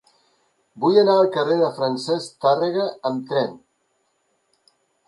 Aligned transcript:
Vull 0.85 0.97
anar 1.01 1.17
al 1.17 1.29
carrer 1.35 1.59
de 1.61 1.69
Francesc 1.77 2.35
Tàrrega 2.47 2.89
amb 3.13 3.31
tren. 3.35 3.57